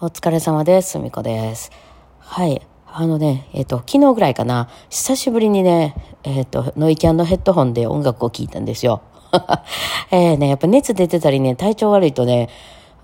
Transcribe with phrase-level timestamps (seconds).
[0.00, 0.90] お疲れ様です。
[0.90, 1.70] すみこです。
[2.18, 2.66] はい。
[2.84, 5.94] あのね、えっ、と、昨日ぐらいかな、久しぶりにね、
[6.24, 9.02] えっ、と、ノイキャンのヘッドホンで音楽を聴いたんですよ。
[10.10, 12.48] えーね、やっぱ熱出てたりね、体調悪いとね、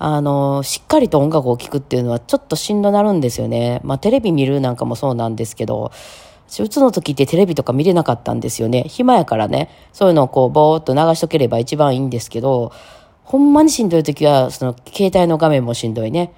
[0.00, 3.80] あの、しっかりと音楽を聴くっていうのはちょっとしんどなるんですよね。
[3.84, 5.92] まあ、テレビ見るなんかもそうなんですけど、
[6.58, 8.82] うつの時ってテレビとか見れなかったんですよね。
[8.88, 12.72] 暇やからね、そういうのをこう、ぼーっと流しとければ一番いいんですけど、
[13.22, 16.32] ほんまにしんどい時は、その、携帯の画面もしんどいね。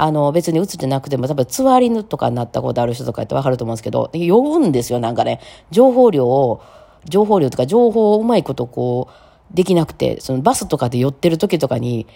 [0.00, 5.40] あの、別に映ってなくても、多分、つわりぬとかになったことある人とかってわかると思うんですけど、酔うんですよ、なんかね。
[5.72, 6.62] 情報量を、
[7.04, 12.06] 情報量とか情報をうまいことこう、できなくて、そのバスとかで寄ってる時とかに、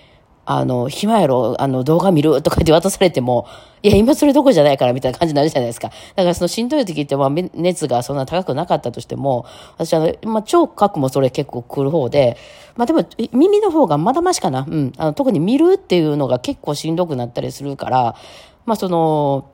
[0.44, 3.46] あの、暇やろ、あの、動画見るとかって渡されても、
[3.82, 5.88] いや、今それどこじゃないからみたいな感じになるじゃないですか。
[6.16, 12.36] だからそのしんどい時って、まあ、熱がそんな高くなかったとしても、私あの、まあ、聴覚もそれ結構来る方で、
[12.74, 14.66] まあでも、耳の方がまだましかな？
[14.68, 14.92] うん。
[14.96, 18.16] あの、特に見るっていうのが結構しんどくなったりするから、
[18.64, 19.51] まあその、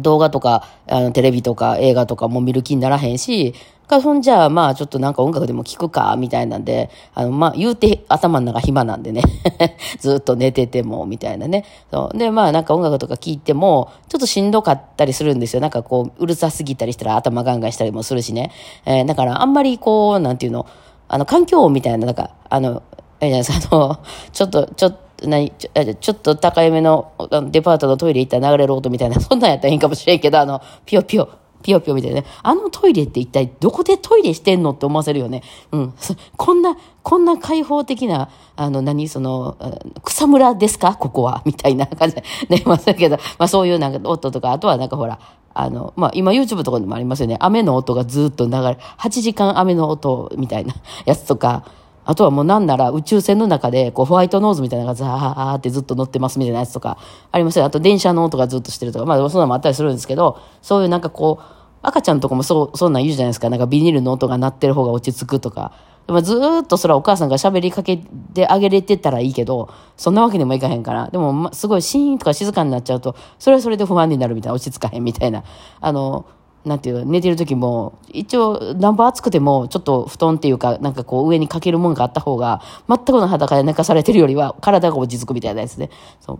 [0.00, 3.54] 動画とか、あの、テレビとか映画とかも見る気にならへんし、
[3.88, 9.22] か、そんじゃあ、まあ、ちょっとなんか音楽でも聴くか、みたいなんで、あの、まあ、言うて頭の中暇なんでね。
[9.98, 11.64] ずっと寝てても、みたいなね。
[11.90, 12.16] そう。
[12.18, 15.60] で、まあ、なんか音楽とか聴いても、ちょっとしんどかったりするんですよ。
[15.60, 18.52] なんかこう、うるさすぎたりしたら頭ガンガンしたりもするしね。
[18.84, 20.66] えー、だから、あんまりこう、なんていうの、
[21.08, 22.82] あの、環境音みたいな、なんか、あの、
[23.20, 23.98] えじゃないですか、あの、
[24.32, 27.12] ちょっと、ちょっと、何ちょちょっと高いめの
[27.50, 31.28] デパートのトイレ行ったら流れる音みたいな、 そんなんやったらいいんかもしれんけど、あの、ピヨピヨ、
[31.62, 32.26] ピヨピヨみたいなね。
[32.42, 35.42] あのトイレって一体どこでトイレしてんのって思わせるよね。
[35.72, 35.94] うん。
[36.36, 39.56] こんな、こんな開放的な、あの、何、その、
[40.04, 40.94] 草むらですか？
[40.94, 42.22] ここは みたいな感じで。
[42.48, 45.18] ね、まあ、だけど、まあそういうなんか音とか、あとはなんかほら、
[45.52, 47.36] あの、まあ今 YouTube とかにもありますよね。
[47.40, 50.74] 雨の音がずっと流れ、8時間雨の音みたいな
[51.06, 51.64] やつとか、
[52.08, 56.96] あとはもうなんなら宇宙船の中でこうホワイトノーズみたいなのがザーってずっと乗ってますみたいなやつとか
[57.30, 57.66] ありますよ。
[57.66, 61.44] あと電車の音がずっとしてるとか、まあそんなのもあったりするんですけど、そういうなんかこう、
[61.82, 63.50] 赤ちゃんとかもそう、そんなん言うじゃないですか。
[63.50, 65.72] なんかビニールの音が鳴ってる方が落ち着くとか。
[66.06, 69.68] でもずっとそれはお母さんが喋りかけてあげれてたらいいけど、
[69.98, 71.10] そんなわけにもいかへんから。
[71.10, 75.44] でも、ま、すごいシーンとか静かになっちゃうと、それはそれで不安になるみたいな、落ち着かへんみたいな。
[75.82, 76.24] あの、
[76.68, 85.90] なんていう寝てる時も、一応、なんぼ暑くても、ちょっと布団っていうか、なんかこう上にかけるもんがあった方が、全くの裸で寝かされてるよりは、体が落ち着くみたいなやつね。
[86.20, 86.38] そう。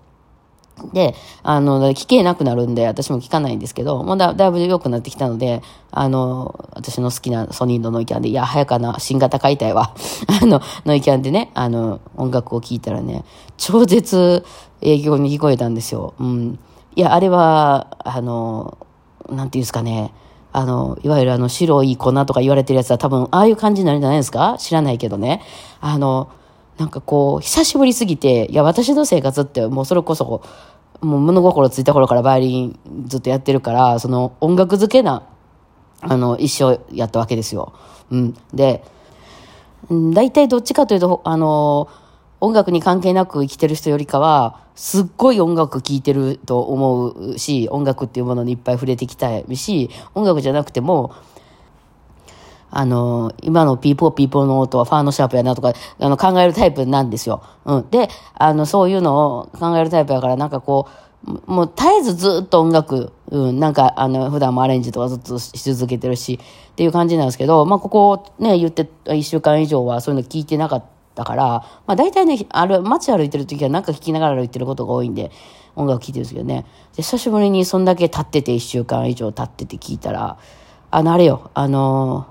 [0.92, 9.94] で、あの、聞けなくなるんで、私も聞かないんですけど、もうだだいぶ良くなってきたので、あの、私の好きなソニーのノイキャンで、いや、早かな、新型買いたいわ。
[10.40, 13.24] あの、ノイキャンでね、あの、音楽を聴いたらね、
[13.56, 14.44] 超絶
[14.80, 16.14] 営業に聞こえたんですよ。
[16.20, 16.58] うん。
[16.94, 18.78] いや、あれは、あの、
[19.28, 20.12] なんていうんですかね、
[20.52, 24.56] あの、いわゆるあの、白い粉とか言われてるやつは多分、ああいう感じになるんじゃないですか？
[24.58, 25.42] 知らないけどね。
[25.80, 26.30] あの、
[26.78, 30.42] なんかこう、久しぶりすぎて、いや、私の生活ってもうそれこそ、
[31.00, 35.22] もう物心ついた頃からバイオリンずっとやってるから、その音楽漬けな、
[36.00, 37.72] あの、一生やったわけですよ。
[38.10, 38.34] うん。
[38.54, 38.84] で、
[39.90, 41.88] 大体どっちかというと、あの、
[42.40, 51.12] 音楽に関係なく生きてる人よりかは、すっごい音楽聴いてると思うし、音楽っていうものにいっぱい触れてきたいし、音楽じゃなくても、
[52.70, 57.42] あの、今のピーポーピーポーの音はファのシャープやなとか、あの、考えるタイプなんですよ。
[57.64, 57.90] うん。
[57.90, 60.86] で、あの、そういうのを考えるタイプやから、なんかこ
[61.26, 66.38] う、もう絶えずずっと音楽、うん、なんか、あの、普段もアレンジとかずっとし続けてるし、
[66.72, 71.44] っていう感じなんですけど、まあ、ここね、言って一週間以上はそういうの聞いてなかったから、
[71.86, 75.30] まあ、大体ね、ある、街歩いてる時はなんか聞きながら歩いてることが多いんで、
[75.76, 76.66] 音楽聴いてるんですけどね。
[76.96, 80.38] で、久しぶりにそんだけ経ってて、一週間以上経ってて聞いたら、
[80.90, 82.26] あの、あれよ、あの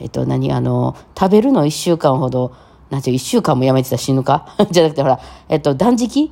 [0.00, 2.52] えっと、何、あの、食べるの一週間ほど、
[2.90, 4.54] なんていう、一週間もやめてた死ぬか？
[4.70, 6.30] じゃなくて、ほら、えっと、断食？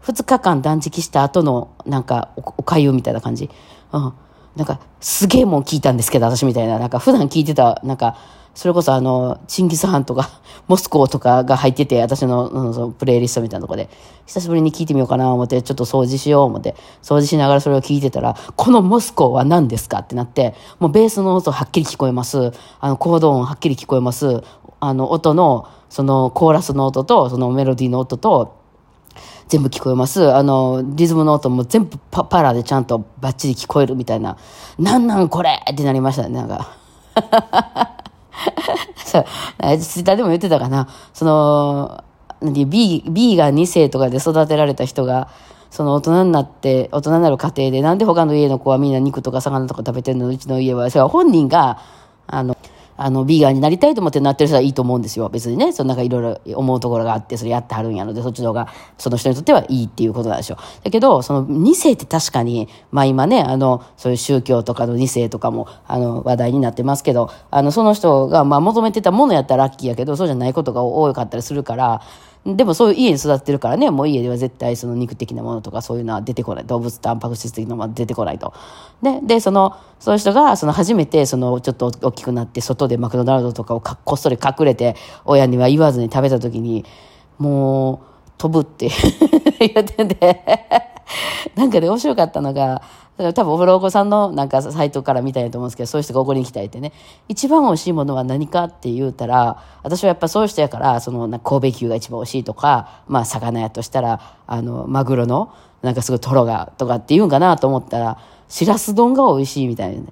[0.00, 3.50] 二日間断食した後の、なんかお、おかゆみたいな感じ。
[3.92, 4.12] うん。
[4.56, 6.78] なんか、すげえもん聞いたんですけど、私みたいな。
[6.78, 8.16] なんか、普段聞いてた、なんか、
[8.58, 10.30] それこそあの、チンギスハンとか、
[10.66, 13.88] モスコーとかが入ってて、私の、そのプレイリストみたいなとこで、
[14.26, 22.52] 久しぶりに聞いてみようかな思って、ちょっと掃除しよう思って、掃除しながらそれを聞いてたら、このモスコーは何ですかってなって、もうベースの音はっきり聞こえます。
[22.80, 24.42] あの、コード音はっきり聞こえます。
[24.80, 28.56] あの、音の、その、コーラスの音と、そのメロディーの音と、
[29.46, 30.34] 全部聞こえます。
[30.34, 34.36] あの、リズムの音も全部パパラでちゃんとバッチリ聞こえるみたいな。
[34.80, 37.94] なんなんこれってなりましたね、なんか。
[38.96, 39.24] そう、
[39.78, 40.88] ツイッターでも言ってたかな。
[41.12, 42.04] その、
[42.42, 45.28] B、B が2世とかで育てられた人が、
[45.70, 50.28] その大人になって、大人になる過程で、なんで他の家の子はみんな肉とか魚とか食べてんの？
[50.28, 51.78] うちの家は、それは本人が、
[52.26, 52.56] あの、
[52.98, 55.28] あの、ビーガンになりたいと思ってなってる人はいいと思うんですよ。
[55.28, 58.68] 別にね、そのなんかいろいろ思うところがあって、それやってはるんやので、そっちの方が、
[58.98, 60.58] その人にとってはいいっていうことなんでしょう。
[60.84, 72.02] だけど、その2世って確かに、まあ今ね、あの、そういう宗教とかの2世とかも、あの、話題になってますけど、あの、その人が、まあ求めてたものやったらラッキーやけど、そうじゃないことが多かったりするから、
[72.46, 76.64] でもそういう家に育ってるからね、もう家では絶対その肉的なものとかそういうのは出てこない。
[76.64, 78.54] 動物タンパク質的なものは出てこないと。
[79.02, 86.84] で、で、その、そういう人が、その初めて、その、ちょっと大きくなって、外でマクドナルドとかをこっそり隠れて、親には言わずに食べた時に、
[87.38, 88.08] もう、
[88.38, 88.88] 飛ぶって
[89.58, 90.44] 言ってて
[91.56, 92.82] なんかで面白かったのが、
[93.18, 96.92] 多分お風呂お子さんのなんかサイトから見たいと思うんですけど、そういう人が怒りに来たいってね、
[97.26, 108.18] 一番美味しいものは何かって言うたら、私はやっぱそういう人やから、その神戸牛が一番美味しいとか、まあ魚やとしたら、あの、マグロの、なんかすごいトロがとかって言うんかなと思ったら、
[108.48, 110.02] しらす丼が美味しいみたいな、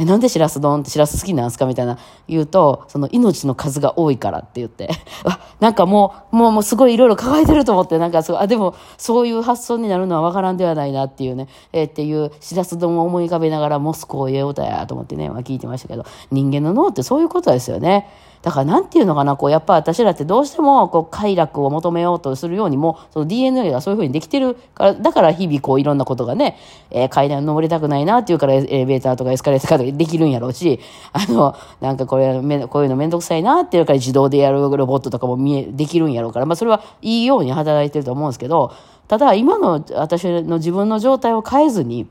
[0.00, 4.88] え、なんでしらす丼ってしらす好きなんすかみたいな言うと、その命の数が多いからって言って、
[5.24, 18.08] あ、なんかもう、もう、もうすごいいろいろ抱えてると思って、なんかそう、あ、でも、そういう発想になるのはわからんではないなっていうね、えー、っていうしらす丼を思い浮かべながらモスクを言えうたやと思ってね、まあ聞いてましたけど、人間の脳ってそういうことですよね。
[18.42, 26.56] だからなんていうのかな、こう、やっぱ私らってどうしても、こう、快楽を求めようとするようにも、その DNA がそういうふうにできてるから、だから日々こう、いろんなことがね、
[26.90, 30.80] えー、階段登りたくないなっていうからエレベーターとかエスカレーターとかできるんやろうし、
[31.12, 38.72] あの、なんかこれ、めこういうのめんどくさいなっていうから自動でやるロボットとかも見え、できるんやろうから、まあそれはいいように働いてると思うんですけど、
[39.06, 42.06] ただ今の私の自分の状態を変えずに、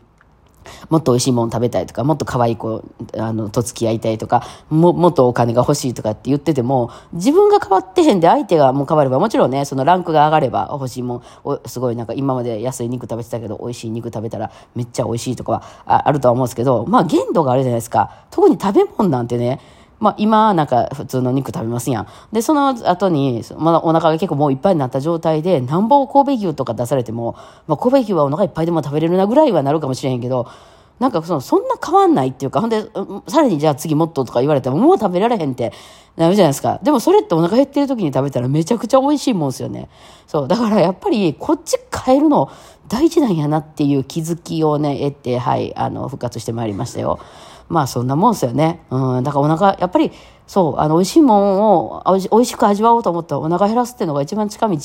[0.90, 2.84] もっと美味しいもの食べたいとか、もっと可愛い子、
[3.18, 11.22] あの、と付き合いたいとか、も、もっとお金が欲しいとかって言ってても、自分が変わってへんで相手がもう変われば、もちろんね、そのランクが上がれば欲しいもん、
[11.66, 18.12] すごいなんか今まで安い肉食べてたけど、美味しい肉食べたらめっちゃ美味しいとかはあるとは思うんですけど、まあ限度があるじゃないですか。
[18.32, 19.60] 特に食べ物なんてね、
[20.00, 22.08] まあ、今なんか普通の肉食べますやん。
[22.32, 27.36] で、その後に、まだお腹が結構もういっぱいになった状態で、なんぼ神戸牛とか出されても、
[27.68, 30.48] まあ、神戸牛はお腹いっぱいでも食べれるなぐらいはなるかもしれへんけど、
[31.00, 32.82] なんかその、そんな変わんないっていうか、ほんで、
[33.28, 35.72] さらにじゃあ次もっととか言われても、もう食べられへんって
[36.18, 36.80] なるじゃないですか。
[36.84, 39.88] でもそれってお腹減ってる時に食べたらめちゃくちゃ美味しいもんですよね。
[40.28, 40.48] そう。
[40.48, 42.52] だからやっぱり、こっち変えるの
[42.90, 47.20] 大事なんやなっていう気づきをね、得て、はい、あの、復活してまいりましたよ。
[47.70, 48.82] まあそんなもんですよね。
[48.90, 49.24] うん。
[49.24, 50.12] だからお腹、やっぱり、
[50.50, 54.78] そう、あの、美味しいもんをおい美味しく味わおうと思ったらお腹減らすっていうのが一番近道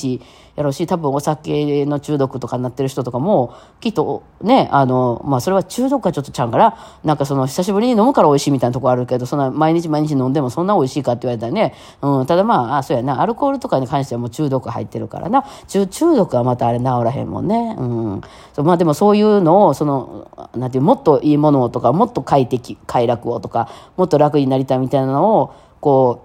[0.56, 11.72] やろうし、多分お酒の中毒とかになってる人とかも、きっとね、あの、まあそれは中毒はちょっとちゃうから、なんかその久しぶりに飲むから美味しいみたいなとこあるけど、そんな毎日毎日飲んでもそんな美味しいかって言われたらね、
[12.02, 17.74] うん、ただまあ、あ、そうやな、アルコールとかに関してはもう中毒入ってるからな、中、中毒はまたあれ治らへんもんね。
[17.78, 18.20] うん。
[18.52, 25.53] そうまあでもそういうのを、その、なんていう、もっといいものをとか、もっと快適、快楽をとか、もっと楽になりたいみたいなのを、
[25.84, 26.24] こ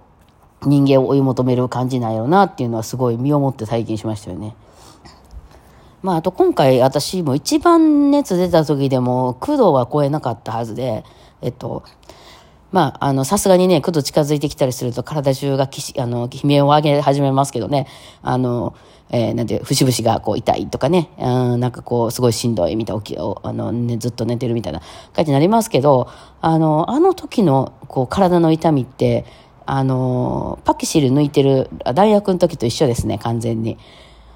[0.62, 4.56] う、人間を追い求める感じなんやろなっていうのはすごい身をもって体験しましたよね。
[6.00, 11.04] まあ、あと今回私も一番熱出た時でも9度は超えなかったはずで、
[11.42, 11.84] えっと、
[12.72, 17.86] まあ、あの、さすがにね、9度近づいてきたりすると体中がきし、あの、悲鳴を上げ始めますけどね、
[18.22, 18.74] あの、
[19.10, 24.80] えー、なんて、節々がこう痛いとかね、うん、なんかこう、すごいしんどいみたいな、起き、あの、ね、ずっと寝てるみたいな
[25.12, 26.08] 感じになりますけど、
[26.40, 29.24] あの、あの時の、こう、体の痛みって、
[29.70, 33.78] あの、パキシル抜いてる大学の時と一緒ですね、完全に。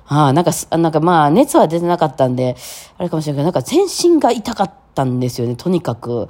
[0.07, 2.57] ああ、なんか、なんかまあ、熱は出てなかったんで、
[2.99, 6.29] あれかもしれないけど、なんか全身が痛かったんですよね、とにかく。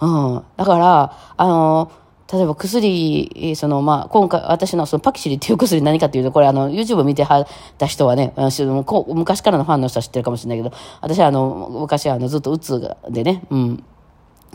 [0.00, 0.44] うん。
[0.56, 1.92] だから、あの、
[2.32, 7.46] 例えば薬、その、まあ、今回、私のそのパキシリっていう薬何かっていうと、これあの、YouTube 見てはっ
[7.78, 8.34] た人はね、
[9.08, 13.84] 昔からのファンの人は知ってるかもしれないけど、私はあの、昔はあの、ずっとうつでね、うん、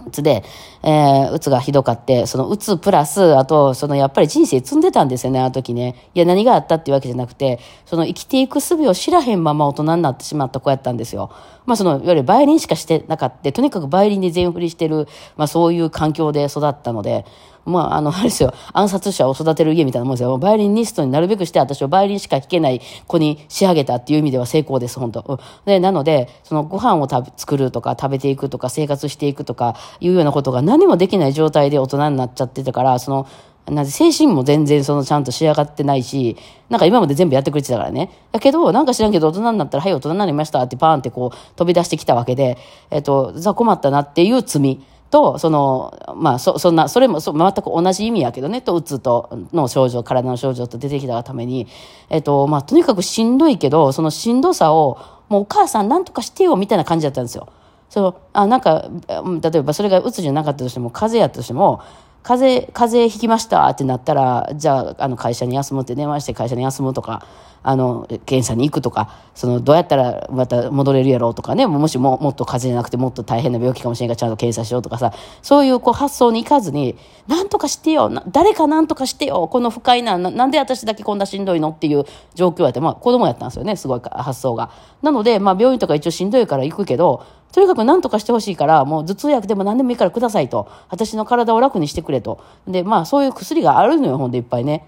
[0.07, 0.43] うつで、
[0.83, 6.09] えー、うつがひどかって、そのうつプラス、あと、そのやっぱり人生積んでたんですよね、あの時ね。
[6.13, 11.31] いや、何があったっていうわけじゃなくて、その生きていく術を知らへんまま大人になってしまった子やったんですよ。
[11.65, 17.25] まあその、いわゆるバイオリンしかしてなかった、とにかくバイオリンで全振りしてる、まあそういう環境で育ったので、
[17.65, 20.37] まあ、あの、あれですよ、 暗殺者を育てる家みたいなもんですよ。
[20.37, 33.27] バイオリニストになるべくして私はバイオリンしか弾けない子に仕上げたっていう意味では成功です、本当、うん、で、なので、そのご飯を食べ作るとか食べていくとか生活していくとかいうようなことが何もできない状態で大人になっちゃってたから、その、
[33.71, 36.37] なん精神も全然そのちゃんと仕上がってないし、
[36.69, 38.11] なんか今まで全部やってくれてたからね。
[38.31, 42.57] だけど、なんか知らんけど大人になったら、はい、大人になりましたってパーンってこう飛び出してきたわけで、
[42.91, 44.81] えっと、ざ困ったなっていう罪。
[45.15, 51.67] と、その、まあ、そ、そんな、それもそ全く同じ意味やけどね、と、うつと、の症状、体の症状と出てきたために、
[52.09, 54.97] えっと、まあ、とにかくしんどいけど、そのしんどさを、
[55.29, 57.47] もうお母さんなんとかしてよ、みたいな感じだったんですよ。
[57.89, 61.79] その、あ、なんか、例えばそれがうつじゃなかったとしても、風邪やったとしても、
[62.25, 67.23] 風邪、風邪ひきましたってなったら、じゃあ、あの、会社に休むって電話して会社に休むとか、
[67.61, 75.13] あの、検査に行くとか、その、どうやったらまた戻れるやろうとかね、もしももっと風邪じゃなくてもっと大変な病気かもしれんからちゃんと検査しようとかさ、
[75.43, 84.71] そういうこう発想に行かずに、なんとかしてよ、誰かなんとかしてよ、この不快な、なんで私だけこんなしんどいのっていう状況やって、まあ子供やったんですよね、すごい発想が。
[85.03, 87.23] なので、まあ病院とか一応しんどいから行くけど、
[87.55, 90.67] とにかく何とかしてほしいから、もう頭痛薬でも何でもいいからくださいと。
[90.89, 92.43] 私の体を楽にしてくれと。
[92.67, 94.85] で、まあそういう薬があるのよ、ほんでいっぱいね。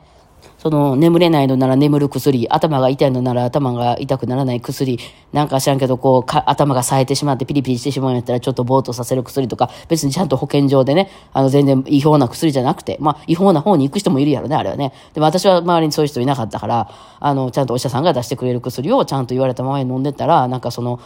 [0.57, 5.00] その眠れないのなら眠る薬、頭が痛いのなら頭が痛くならない薬、
[5.31, 14.91] なんか知らんけど、こう、頭が冴えてしまってピリピリしてしまうんやったらちょっとぼーっとさせる薬とか、別にちゃんと保健所でね、あの全然違法な薬じゃなくて、まあ違法な方に行く人もいるやろね、あれはね。
[15.13, 21.00] でも私は周りにそういう人いなかったから、あの、ちゃんとお医者さんが出してくれる薬をちゃんと言われたままに飲んでたら、なんかその、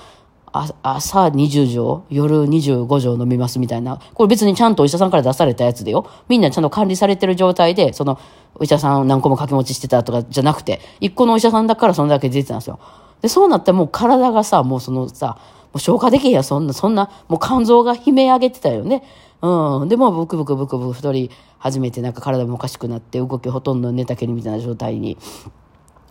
[0.54, 4.00] 朝20錠、夜25錠飲みますみたいな。
[4.14, 6.06] これ別にちゃんとお医者さんから出されたやつでよ。
[6.28, 8.20] みんなちゃんと管理されてる状態で、その、
[8.56, 12.80] お医者さん何個も掛け持ちしてたとかじゃなくて、一個のお医者さんだからそんだけ出てたんですよ。
[13.22, 15.38] で、そうなってもう体がさ、もうそのさ、
[15.74, 19.04] もう消化できへんや、そんな、そんな、もう肝臓が悲鳴上げてたよね。
[19.42, 19.90] うん。
[19.90, 25.18] で、もうブクブクブクブク太り始めて、なんか体もおかしくなって、動きほとんど寝たきりみたいな状態に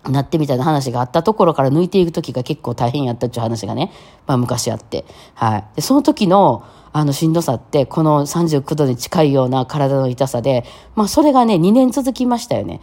[0.08, 3.92] なってみたいな話があったところから抜いていく時が結構大変やったっていう話がね、
[4.26, 5.04] まあ昔あって。
[5.34, 5.64] はい。
[5.76, 10.64] で、その時の、あのしんどさって、この39度に近いような体の痛さで、
[10.96, 12.80] まあそれがね、2年続きましたよね。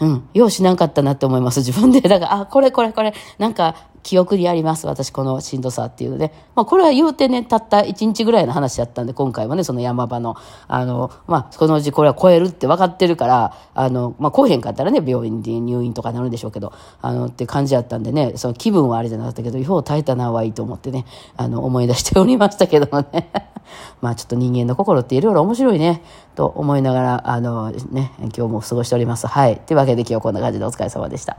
[0.00, 0.28] うん。
[0.32, 2.00] ようしなかったなって思います、自分で。
[2.00, 6.32] だから、あ、これこれこれ、なんか、記憶にあります、私、このしんどさっていうね。
[6.54, 10.36] まあ、これは言うてね、たった1日ぐらいの話だったんで、今回はね、その山場の、
[10.68, 21.04] あの、まあ、このうちこれは超えるって分かってるから、あの、まあ、超えへんかったらね、病院で入院とかなるんでしょうけど、あの、って感じやったんでね、その気分はあれじゃなかったけど、よう耐えたなはいいと思ってね、
[21.36, 23.30] あの、思い出しておりましたけどもね。
[24.00, 26.02] まあ、ちょっと人間の心っていろいろ面白いね、
[26.34, 29.26] と思いながら、あの、ね、今日も過ごしております。
[29.26, 29.58] はい。
[29.58, 31.36] というわけで今日こんな感じでお疲れ様でした。